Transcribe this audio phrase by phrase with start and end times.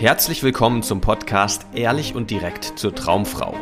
[0.00, 3.52] Herzlich willkommen zum Podcast Ehrlich und direkt zur Traumfrau.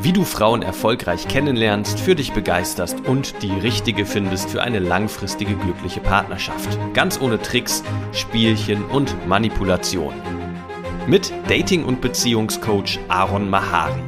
[0.00, 5.54] Wie du Frauen erfolgreich kennenlernst, für dich begeisterst und die richtige findest für eine langfristige
[5.54, 6.76] glückliche Partnerschaft.
[6.94, 10.14] Ganz ohne Tricks, Spielchen und Manipulation.
[11.06, 14.02] Mit Dating- und Beziehungscoach Aaron Mahari.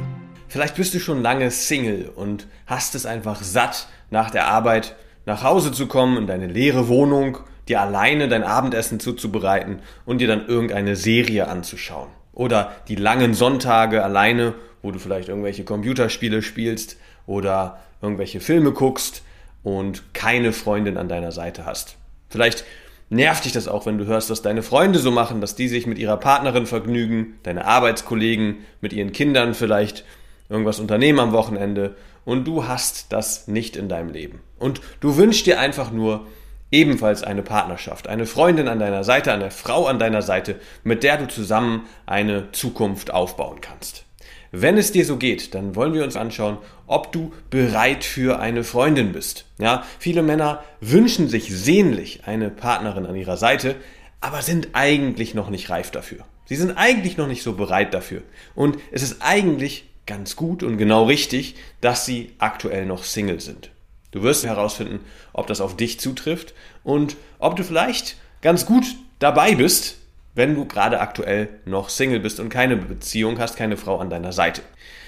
[0.49, 5.41] Vielleicht bist du schon lange Single und hast es einfach satt, nach der Arbeit nach
[5.41, 7.37] Hause zu kommen in deine leere Wohnung
[7.69, 12.09] dir alleine dein Abendessen zuzubereiten und dir dann irgendeine Serie anzuschauen.
[12.33, 19.23] Oder die langen Sonntage alleine, wo du vielleicht irgendwelche Computerspiele spielst oder irgendwelche Filme guckst
[19.63, 21.97] und keine Freundin an deiner Seite hast.
[22.29, 22.63] Vielleicht
[23.09, 25.87] nervt dich das auch, wenn du hörst, dass deine Freunde so machen, dass die sich
[25.87, 30.05] mit ihrer Partnerin vergnügen, deine Arbeitskollegen mit ihren Kindern vielleicht
[30.49, 31.95] irgendwas unternehmen am Wochenende
[32.25, 34.41] und du hast das nicht in deinem Leben.
[34.59, 36.27] Und du wünschst dir einfach nur,
[36.71, 41.17] ebenfalls eine Partnerschaft, eine Freundin an deiner Seite, eine Frau an deiner Seite, mit der
[41.17, 44.03] du zusammen eine Zukunft aufbauen kannst.
[44.51, 48.63] Wenn es dir so geht, dann wollen wir uns anschauen, ob du bereit für eine
[48.63, 49.45] Freundin bist.
[49.59, 53.75] Ja, viele Männer wünschen sich sehnlich eine Partnerin an ihrer Seite,
[54.21, 56.25] aber sind eigentlich noch nicht reif dafür.
[56.45, 58.21] Sie sind eigentlich noch nicht so bereit dafür.
[58.55, 63.69] Und es ist eigentlich ganz gut und genau richtig, dass sie aktuell noch Single sind.
[64.11, 64.99] Du wirst herausfinden,
[65.33, 68.85] ob das auf dich zutrifft und ob du vielleicht ganz gut
[69.19, 69.97] dabei bist,
[70.35, 74.31] wenn du gerade aktuell noch Single bist und keine Beziehung hast, keine Frau an deiner
[74.31, 74.61] Seite.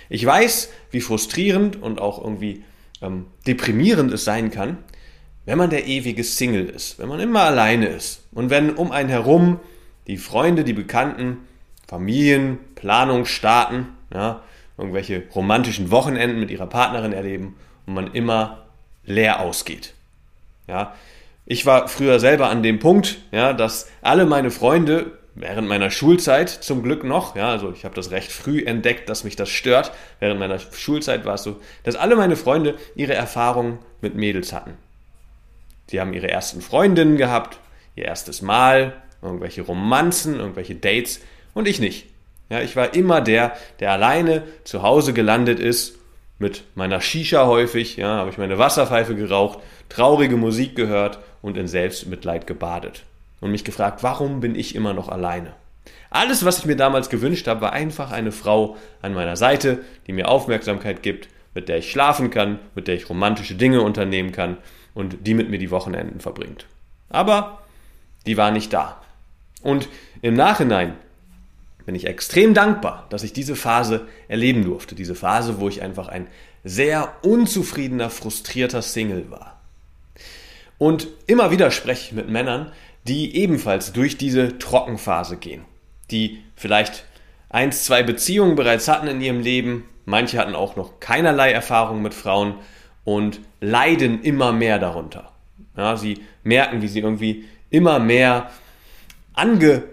[0.10, 2.64] Ich weiß, wie frustrierend und auch irgendwie
[3.02, 4.78] ähm, deprimierend es sein kann,
[5.46, 9.10] wenn man der ewige Single ist, wenn man immer alleine ist und wenn um einen
[9.10, 9.60] herum
[10.08, 11.38] die Freunde, die Bekannten,
[11.88, 14.44] Familien, Planung starten, ja,
[14.78, 18.69] irgendwelche romantischen Wochenenden mit ihrer Partnerin erleben und man immer
[19.10, 19.94] leer ausgeht.
[20.68, 20.96] Ja,
[21.46, 26.50] ich war früher selber an dem Punkt, ja, dass alle meine Freunde während meiner Schulzeit
[26.50, 29.92] zum Glück noch, ja, also ich habe das recht früh entdeckt, dass mich das stört.
[30.20, 34.78] Während meiner Schulzeit war es so, dass alle meine Freunde ihre Erfahrungen mit Mädels hatten.
[35.88, 37.58] Sie haben ihre ersten Freundinnen gehabt,
[37.96, 41.22] ihr erstes Mal, irgendwelche Romanzen, irgendwelche Dates
[41.54, 42.08] und ich nicht.
[42.50, 45.99] Ja, ich war immer der, der alleine zu Hause gelandet ist
[46.40, 51.68] mit meiner Shisha häufig, ja, habe ich meine Wasserpfeife geraucht, traurige Musik gehört und in
[51.68, 53.04] Selbstmitleid gebadet.
[53.42, 55.54] Und mich gefragt, warum bin ich immer noch alleine?
[56.10, 60.14] Alles, was ich mir damals gewünscht habe, war einfach eine Frau an meiner Seite, die
[60.14, 64.58] mir Aufmerksamkeit gibt, mit der ich schlafen kann, mit der ich romantische Dinge unternehmen kann
[64.94, 66.66] und die mit mir die Wochenenden verbringt.
[67.10, 67.62] Aber
[68.26, 69.02] die war nicht da.
[69.62, 69.88] Und
[70.22, 70.96] im Nachhinein
[71.90, 74.94] bin ich extrem dankbar, dass ich diese Phase erleben durfte.
[74.94, 76.28] Diese Phase, wo ich einfach ein
[76.64, 79.60] sehr unzufriedener, frustrierter Single war.
[80.78, 82.72] Und immer wieder spreche ich mit Männern,
[83.08, 85.66] die ebenfalls durch diese Trockenphase gehen,
[86.12, 87.06] die vielleicht
[87.50, 92.14] eins, zwei Beziehungen bereits hatten in ihrem Leben, manche hatten auch noch keinerlei Erfahrung mit
[92.14, 92.54] Frauen
[93.04, 95.32] und leiden immer mehr darunter.
[95.76, 98.52] Ja, sie merken, wie sie irgendwie immer mehr
[99.34, 99.86] ange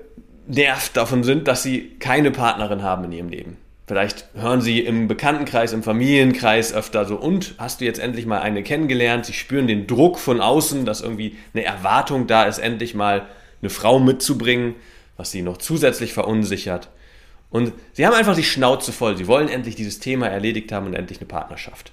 [0.46, 3.56] nervt davon sind, dass sie keine Partnerin haben in ihrem Leben.
[3.86, 8.40] Vielleicht hören sie im Bekanntenkreis, im Familienkreis öfter so, und hast du jetzt endlich mal
[8.40, 9.26] eine kennengelernt?
[9.26, 13.26] Sie spüren den Druck von außen, dass irgendwie eine Erwartung da ist, endlich mal
[13.62, 14.74] eine Frau mitzubringen,
[15.16, 16.88] was sie noch zusätzlich verunsichert.
[17.50, 19.16] Und sie haben einfach die Schnauze voll.
[19.16, 21.92] Sie wollen endlich dieses Thema erledigt haben und endlich eine Partnerschaft.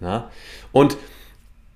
[0.00, 0.30] Ja?
[0.72, 0.96] Und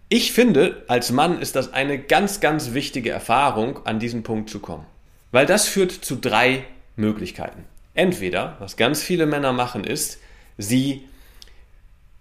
[0.08, 4.60] ich finde, als Mann ist das eine ganz, ganz wichtige Erfahrung, an diesen Punkt zu
[4.60, 4.86] kommen.
[5.32, 6.64] Weil das führt zu drei
[6.96, 7.64] Möglichkeiten.
[7.94, 10.18] Entweder, was ganz viele Männer machen, ist,
[10.58, 11.04] sie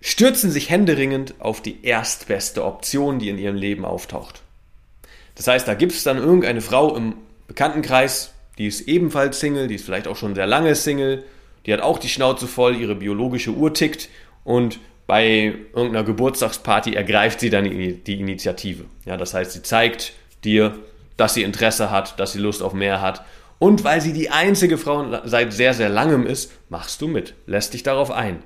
[0.02, 4.42] stürzen sich händeringend auf die erstbeste Option, die in ihrem Leben auftaucht.
[5.36, 7.16] Das heißt, da gibt es dann irgendeine Frau im
[7.48, 11.24] Bekanntenkreis, die ist ebenfalls Single, die ist vielleicht auch schon sehr lange Single,
[11.66, 14.10] die hat auch die Schnauze voll, ihre biologische Uhr tickt
[14.44, 18.86] und bei irgendeiner Geburtstagsparty ergreift sie dann die Initiative.
[19.06, 20.80] Ja, das heißt, sie zeigt dir,
[21.18, 23.24] dass sie Interesse hat, dass sie Lust auf mehr hat.
[23.60, 27.74] Und weil sie die einzige Frau seit sehr, sehr langem ist, machst du mit, lässt
[27.74, 28.44] dich darauf ein.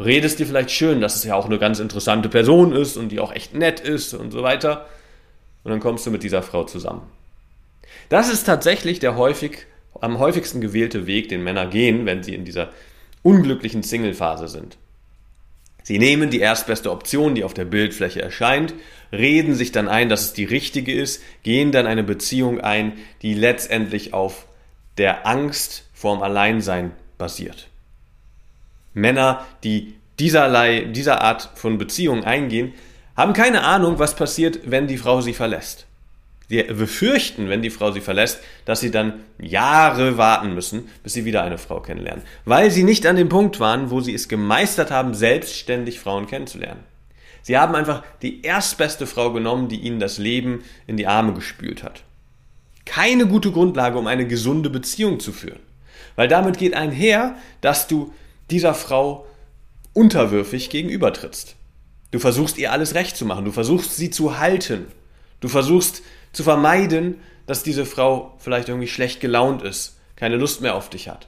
[0.00, 3.20] Redest dir vielleicht schön, dass es ja auch eine ganz interessante Person ist und die
[3.20, 4.86] auch echt nett ist und so weiter.
[5.64, 7.02] Und dann kommst du mit dieser Frau zusammen.
[8.08, 9.66] Das ist tatsächlich der häufig,
[10.00, 12.70] am häufigsten gewählte Weg, den Männer gehen, wenn sie in dieser
[13.22, 14.78] unglücklichen Single-Phase sind.
[15.88, 18.74] Sie nehmen die erstbeste Option, die auf der Bildfläche erscheint,
[19.10, 22.92] reden sich dann ein, dass es die richtige ist, gehen dann eine Beziehung ein,
[23.22, 24.44] die letztendlich auf
[24.98, 27.68] der Angst vorm Alleinsein basiert.
[28.92, 32.74] Männer, die dieserlei, dieser Art von Beziehung eingehen,
[33.16, 35.86] haben keine Ahnung, was passiert, wenn die Frau sie verlässt.
[36.50, 41.26] Die befürchten, wenn die Frau sie verlässt, dass sie dann Jahre warten müssen, bis sie
[41.26, 42.24] wieder eine Frau kennenlernen.
[42.46, 46.80] Weil sie nicht an dem Punkt waren, wo sie es gemeistert haben, selbstständig Frauen kennenzulernen.
[47.42, 51.82] Sie haben einfach die erstbeste Frau genommen, die ihnen das Leben in die Arme gespült
[51.82, 52.02] hat.
[52.84, 55.60] Keine gute Grundlage, um eine gesunde Beziehung zu führen.
[56.16, 58.12] Weil damit geht einher, dass du
[58.50, 59.26] dieser Frau
[59.92, 61.56] unterwürfig gegenübertrittst.
[62.10, 64.86] Du versuchst ihr alles recht zu machen, du versuchst sie zu halten,
[65.40, 66.02] du versuchst
[66.38, 71.08] zu vermeiden, dass diese Frau vielleicht irgendwie schlecht gelaunt ist, keine Lust mehr auf dich
[71.08, 71.26] hat.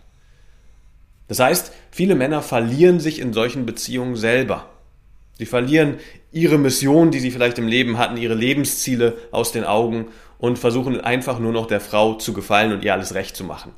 [1.27, 4.71] Das heißt, viele Männer verlieren sich in solchen Beziehungen selber.
[5.33, 5.97] Sie verlieren
[6.31, 10.07] ihre Mission, die sie vielleicht im Leben hatten, ihre Lebensziele aus den Augen
[10.39, 13.73] und versuchen einfach nur noch der Frau zu gefallen und ihr alles recht zu machen.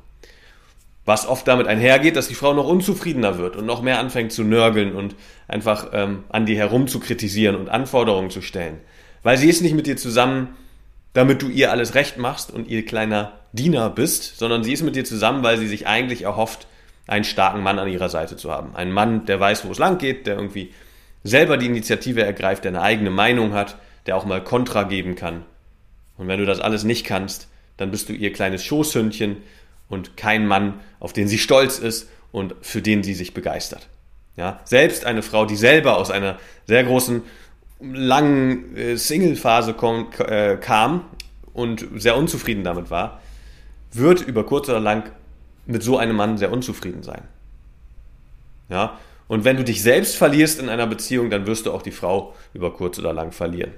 [1.03, 4.43] Was oft damit einhergeht, dass die Frau noch unzufriedener wird und noch mehr anfängt zu
[4.43, 5.15] nörgeln und
[5.47, 8.77] einfach ähm, an dir herum zu kritisieren und Anforderungen zu stellen.
[9.23, 10.55] Weil sie ist nicht mit dir zusammen,
[11.13, 14.95] damit du ihr alles recht machst und ihr kleiner Diener bist, sondern sie ist mit
[14.95, 16.67] dir zusammen, weil sie sich eigentlich erhofft,
[17.07, 18.75] einen starken Mann an ihrer Seite zu haben.
[18.75, 20.73] Einen Mann, der weiß, wo es lang geht, der irgendwie
[21.23, 25.45] selber die Initiative ergreift, der eine eigene Meinung hat, der auch mal Kontra geben kann.
[26.17, 29.37] Und wenn du das alles nicht kannst, dann bist du ihr kleines Schoßhündchen
[29.89, 33.87] und kein Mann, auf den sie stolz ist und für den sie sich begeistert.
[34.35, 37.21] Ja, selbst eine Frau, die selber aus einer sehr großen
[37.91, 39.75] langen äh, Single-Phase
[40.19, 41.05] äh, kam
[41.53, 43.21] und sehr unzufrieden damit war,
[43.91, 45.11] wird über kurz oder lang
[45.65, 47.23] mit so einem Mann sehr unzufrieden sein.
[48.69, 48.97] Ja,
[49.27, 52.35] und wenn du dich selbst verlierst in einer Beziehung, dann wirst du auch die Frau
[52.53, 53.71] über kurz oder lang verlieren.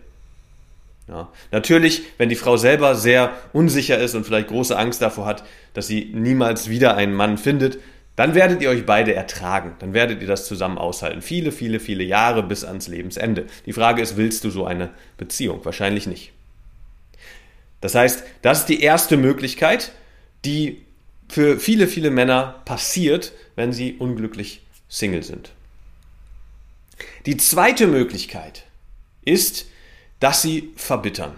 [1.08, 1.30] Ja.
[1.51, 5.44] Natürlich, wenn die Frau selber sehr unsicher ist und vielleicht große Angst davor hat,
[5.74, 7.78] dass sie niemals wieder einen Mann findet,
[8.15, 9.75] dann werdet ihr euch beide ertragen.
[9.79, 11.21] Dann werdet ihr das zusammen aushalten.
[11.21, 13.45] Viele, viele, viele Jahre bis ans Lebensende.
[13.65, 15.65] Die Frage ist, willst du so eine Beziehung?
[15.65, 16.31] Wahrscheinlich nicht.
[17.81, 19.91] Das heißt, das ist die erste Möglichkeit,
[20.45, 20.85] die
[21.27, 25.51] für viele, viele Männer passiert, wenn sie unglücklich Single sind.
[27.25, 28.63] Die zweite Möglichkeit
[29.25, 29.65] ist,
[30.19, 31.33] dass sie verbittern.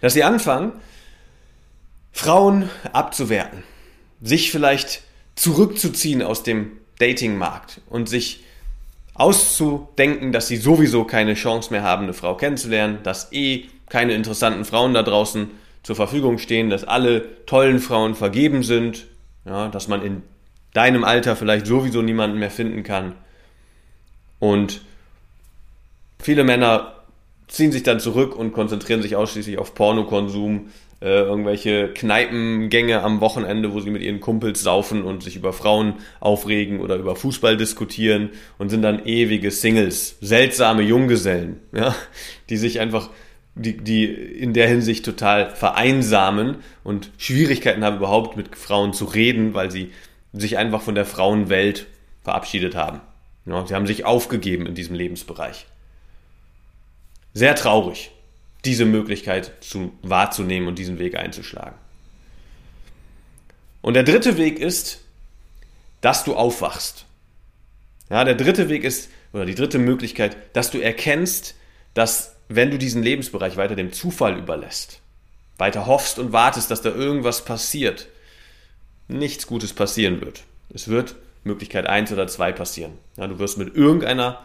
[0.00, 0.72] Dass sie anfangen,
[2.12, 3.62] Frauen abzuwerten,
[4.20, 5.02] sich vielleicht
[5.38, 8.44] zurückzuziehen aus dem Datingmarkt und sich
[9.14, 14.64] auszudenken, dass sie sowieso keine Chance mehr haben, eine Frau kennenzulernen, dass eh keine interessanten
[14.64, 15.48] Frauen da draußen
[15.82, 19.06] zur Verfügung stehen, dass alle tollen Frauen vergeben sind,
[19.44, 20.22] ja, dass man in
[20.74, 23.14] deinem Alter vielleicht sowieso niemanden mehr finden kann.
[24.40, 24.82] Und
[26.18, 26.94] viele Männer
[27.46, 30.68] ziehen sich dann zurück und konzentrieren sich ausschließlich auf Pornokonsum,
[31.00, 35.94] äh, irgendwelche Kneipengänge am Wochenende, wo sie mit ihren Kumpels saufen und sich über Frauen
[36.18, 41.94] aufregen oder über Fußball diskutieren und sind dann ewige Singles, seltsame Junggesellen, ja,
[42.50, 43.10] die sich einfach
[43.54, 49.54] die, die in der Hinsicht total vereinsamen und Schwierigkeiten haben, überhaupt mit Frauen zu reden,
[49.54, 49.90] weil sie
[50.32, 51.86] sich einfach von der Frauenwelt
[52.22, 53.00] verabschiedet haben.
[53.46, 55.66] Ja, sie haben sich aufgegeben in diesem Lebensbereich.
[57.34, 58.10] Sehr traurig,
[58.64, 61.76] diese Möglichkeit zu, wahrzunehmen und diesen Weg einzuschlagen.
[63.80, 65.00] Und der dritte Weg ist,
[66.00, 67.06] dass du aufwachst.
[68.10, 71.54] Ja, der dritte Weg ist, oder die dritte Möglichkeit, dass du erkennst,
[71.94, 75.00] dass wenn du diesen Lebensbereich weiter dem Zufall überlässt,
[75.58, 78.08] weiter hoffst und wartest, dass da irgendwas passiert,
[79.08, 80.44] nichts Gutes passieren wird.
[80.72, 82.92] Es wird Möglichkeit 1 oder 2 passieren.
[83.16, 84.44] Ja, du wirst mit irgendeiner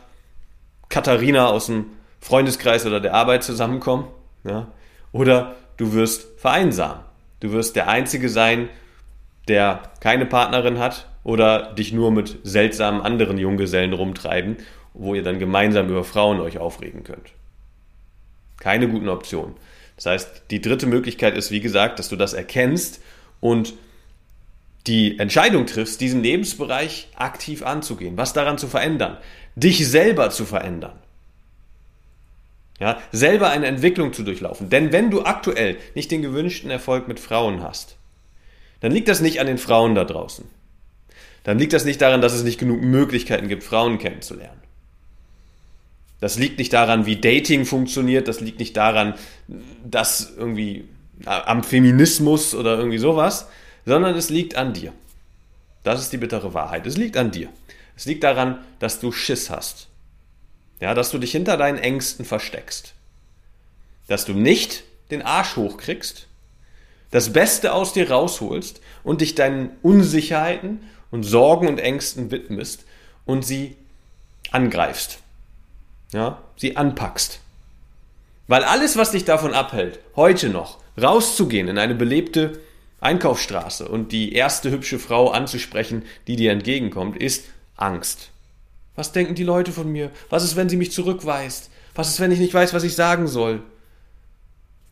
[0.89, 1.85] Katharina aus dem
[2.23, 4.07] Freundeskreis oder der Arbeit zusammenkommen.
[4.45, 4.67] Ja,
[5.11, 7.03] oder du wirst vereinsamen.
[7.41, 8.69] Du wirst der Einzige sein,
[9.49, 14.57] der keine Partnerin hat oder dich nur mit seltsamen anderen Junggesellen rumtreiben,
[14.93, 17.33] wo ihr dann gemeinsam über Frauen euch aufregen könnt.
[18.57, 19.55] Keine guten Optionen.
[19.97, 23.01] Das heißt, die dritte Möglichkeit ist, wie gesagt, dass du das erkennst
[23.41, 23.73] und
[24.87, 29.17] die Entscheidung triffst, diesen Lebensbereich aktiv anzugehen, was daran zu verändern,
[29.55, 31.02] dich selber zu verändern.
[32.83, 34.69] Ja, selber eine Entwicklung zu durchlaufen.
[34.69, 37.95] Denn wenn du aktuell nicht den gewünschten Erfolg mit Frauen hast,
[38.81, 40.43] dann liegt das nicht an den Frauen da draußen.
[41.45, 44.59] Dann liegt das nicht daran, dass es nicht genug Möglichkeiten gibt, Frauen kennenzulernen.
[46.19, 49.13] Das liegt nicht daran, wie Dating funktioniert, das liegt nicht daran,
[49.85, 50.83] dass irgendwie
[51.23, 53.47] am Feminismus oder irgendwie sowas,
[53.85, 54.91] sondern es liegt an dir.
[55.83, 56.85] Das ist die bittere Wahrheit.
[56.85, 57.47] Es liegt an dir.
[57.95, 59.87] Es liegt daran, dass du Schiss hast.
[60.83, 62.93] Ja, dass du dich hinter deinen Ängsten versteckst.
[64.09, 66.27] Dass du nicht den Arsch hochkriegst,
[67.09, 72.83] das Beste aus dir rausholst und dich deinen Unsicherheiten und Sorgen und Ängsten widmest
[73.23, 73.77] und sie
[74.51, 75.19] angreifst.
[76.11, 77.39] Ja, sie anpackst.
[78.49, 82.59] Weil alles, was dich davon abhält, heute noch rauszugehen in eine belebte
[82.99, 87.45] Einkaufsstraße und die erste hübsche Frau anzusprechen, die dir entgegenkommt, ist
[87.77, 88.32] Angst.
[88.95, 90.11] Was denken die Leute von mir?
[90.29, 91.69] Was ist, wenn sie mich zurückweist?
[91.95, 93.61] Was ist, wenn ich nicht weiß, was ich sagen soll?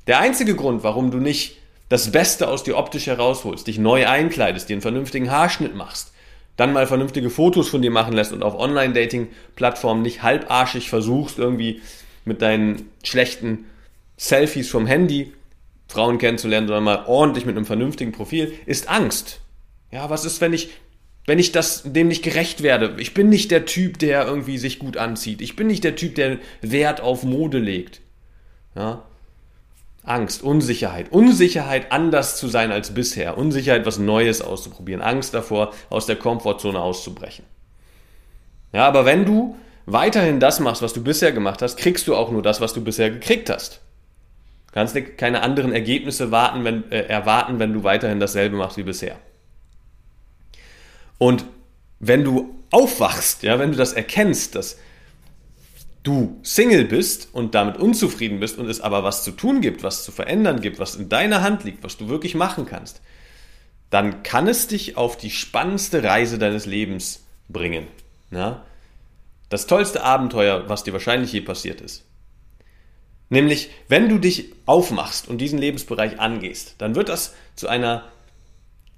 [0.07, 1.57] Der einzige Grund, warum du nicht
[1.89, 6.13] das Beste aus dir optisch herausholst, dich neu einkleidest, dir einen vernünftigen Haarschnitt machst,
[6.57, 11.81] dann mal vernünftige Fotos von dir machen lässt und auf Online-Dating-Plattformen nicht halbarschig versuchst, irgendwie
[12.25, 13.65] mit deinen schlechten
[14.17, 15.33] Selfies vom Handy
[15.87, 19.41] Frauen kennenzulernen, sondern mal ordentlich mit einem vernünftigen Profil, ist Angst.
[19.91, 20.69] Ja, was ist, wenn ich,
[21.25, 22.95] wenn ich das, dem nicht gerecht werde?
[22.97, 25.41] Ich bin nicht der Typ, der irgendwie sich gut anzieht.
[25.41, 28.01] Ich bin nicht der Typ, der Wert auf Mode legt.
[28.75, 29.03] Ja,
[30.03, 31.11] Angst, Unsicherheit.
[31.11, 33.37] Unsicherheit, anders zu sein als bisher.
[33.37, 35.01] Unsicherheit, was Neues auszuprobieren.
[35.01, 37.45] Angst davor, aus der Komfortzone auszubrechen.
[38.73, 42.31] Ja, aber wenn du weiterhin das machst, was du bisher gemacht hast, kriegst du auch
[42.31, 43.81] nur das, was du bisher gekriegt hast.
[44.67, 48.83] Du kannst keine anderen Ergebnisse warten, wenn, äh, erwarten, wenn du weiterhin dasselbe machst wie
[48.83, 49.17] bisher.
[51.21, 51.45] Und
[51.99, 54.79] wenn du aufwachst, ja, wenn du das erkennst, dass
[56.01, 60.03] du Single bist und damit unzufrieden bist und es aber was zu tun gibt, was
[60.03, 63.03] zu verändern gibt, was in deiner Hand liegt, was du wirklich machen kannst,
[63.91, 67.85] dann kann es dich auf die spannendste Reise deines Lebens bringen.
[68.31, 68.65] Ja?
[69.49, 72.03] Das tollste Abenteuer, was dir wahrscheinlich je passiert ist.
[73.29, 78.07] Nämlich, wenn du dich aufmachst und diesen Lebensbereich angehst, dann wird das zu einer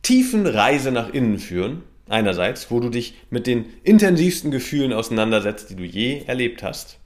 [0.04, 5.76] tiefen Reise nach innen führen, einerseits, wo du dich mit den intensivsten Gefühlen auseinandersetzt, die
[5.76, 7.00] du je erlebt hast.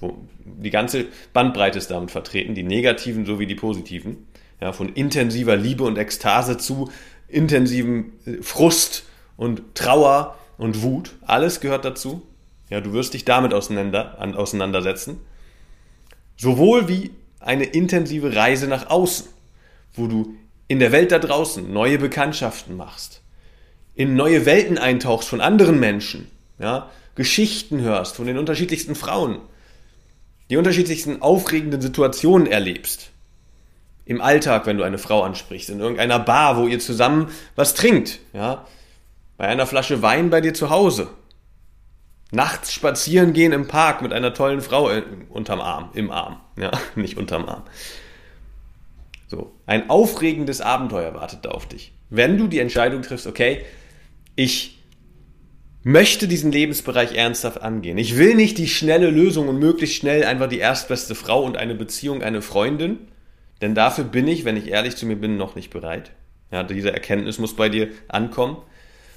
[0.00, 4.26] Wo die ganze Bandbreite ist damit vertreten, die negativen sowie die positiven.
[4.60, 6.90] Ja, von intensiver Liebe und Ekstase zu
[7.28, 9.04] intensivem äh, Frust
[9.38, 11.12] und Trauer und Wut.
[11.22, 12.22] Alles gehört dazu.
[12.68, 15.18] Ja, du wirst dich damit auseinander, auseinandersetzen.
[16.36, 19.28] Sowohl wie eine intensive Reise nach außen,
[19.94, 20.34] wo du
[20.68, 23.22] in der Welt da draußen neue Bekanntschaften machst
[24.00, 29.40] in neue Welten eintauchst von anderen Menschen, ja, Geschichten hörst von den unterschiedlichsten Frauen,
[30.48, 33.10] die unterschiedlichsten aufregenden Situationen erlebst.
[34.06, 38.20] Im Alltag, wenn du eine Frau ansprichst, in irgendeiner Bar, wo ihr zusammen was trinkt,
[38.32, 38.66] ja,
[39.36, 41.08] bei einer Flasche Wein bei dir zu Hause.
[42.30, 46.70] Nachts spazieren gehen im Park mit einer tollen Frau äh, unterm Arm, im Arm, ja,
[46.94, 47.64] nicht unterm Arm.
[49.26, 51.92] So, ein aufregendes Abenteuer wartet da auf dich.
[52.08, 53.62] Wenn du die Entscheidung triffst, okay,
[54.40, 54.78] ich
[55.82, 57.98] möchte diesen Lebensbereich ernsthaft angehen.
[57.98, 61.74] Ich will nicht die schnelle Lösung und möglichst schnell einfach die erstbeste Frau und eine
[61.74, 63.00] Beziehung, eine Freundin,
[63.60, 66.12] denn dafür bin ich, wenn ich ehrlich zu mir bin, noch nicht bereit.
[66.50, 68.56] Ja, diese Erkenntnis muss bei dir ankommen.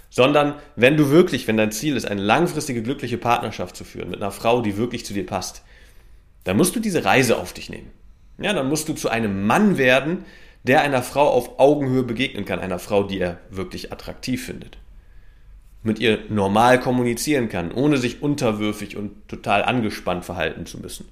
[0.10, 4.22] Sondern wenn du wirklich, wenn dein Ziel ist, eine langfristige glückliche Partnerschaft zu führen mit
[4.22, 5.64] einer Frau, die wirklich zu dir passt,
[6.44, 7.92] dann musst du diese Reise auf dich nehmen.
[8.40, 10.26] Ja, dann musst du zu einem Mann werden,
[10.64, 14.78] der einer Frau auf Augenhöhe begegnen kann, einer Frau, die er wirklich attraktiv findet
[15.84, 21.08] mit ihr normal kommunizieren kann, ohne sich unterwürfig und total angespannt verhalten zu müssen.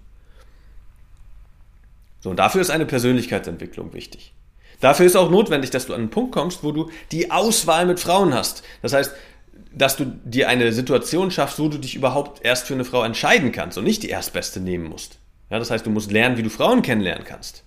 [2.21, 4.33] So, und dafür ist eine Persönlichkeitsentwicklung wichtig.
[4.79, 7.99] Dafür ist auch notwendig, dass du an einen Punkt kommst, wo du die Auswahl mit
[7.99, 8.63] Frauen hast.
[8.81, 9.13] Das heißt,
[9.73, 13.51] dass du dir eine Situation schaffst, wo du dich überhaupt erst für eine Frau entscheiden
[13.51, 15.19] kannst und nicht die erstbeste nehmen musst.
[15.49, 17.63] Ja, das heißt, du musst lernen, wie du Frauen kennenlernen kannst.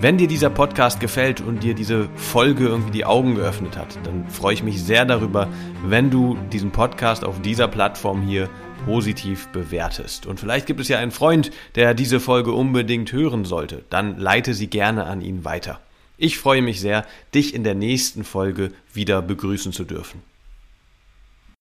[0.00, 4.26] Wenn dir dieser Podcast gefällt und dir diese Folge irgendwie die Augen geöffnet hat, dann
[4.28, 5.46] freue ich mich sehr darüber,
[5.84, 8.48] wenn du diesen Podcast auf dieser Plattform hier
[8.84, 10.26] positiv bewertest.
[10.26, 13.84] Und vielleicht gibt es ja einen Freund, der diese Folge unbedingt hören sollte.
[13.90, 15.80] Dann leite sie gerne an ihn weiter.
[16.18, 20.22] Ich freue mich sehr, dich in der nächsten Folge wieder begrüßen zu dürfen.